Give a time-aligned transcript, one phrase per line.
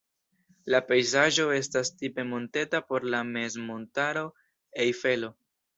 [0.75, 4.29] La pejzaĝo estas tipe monteta por la mezmontaro
[4.89, 5.37] Ejfelo.